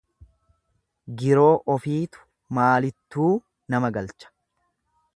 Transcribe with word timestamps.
Giroo 1.19 1.51
ofiitu 1.75 2.25
maalittuu 2.59 3.31
nama 3.75 3.97
galcha. 3.99 4.35